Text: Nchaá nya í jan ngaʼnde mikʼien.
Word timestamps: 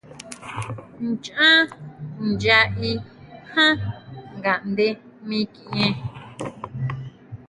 Nchaá 1.07 1.53
nya 2.29 2.59
í 2.89 2.91
jan 3.53 3.75
ngaʼnde 4.37 4.87
mikʼien. 5.27 5.93